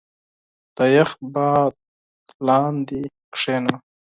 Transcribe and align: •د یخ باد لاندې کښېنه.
•د 0.75 0.77
یخ 0.95 1.11
باد 1.33 1.73
لاندې 2.47 3.01
کښېنه. 3.33 3.75